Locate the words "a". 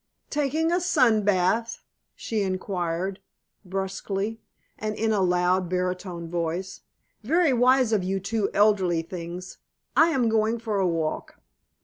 0.71-0.81, 5.11-5.21, 10.79-10.87